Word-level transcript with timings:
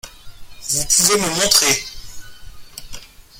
Vous 0.71 0.83
pouvez 0.85 1.15
me 1.15 1.29
montrer? 1.39 1.83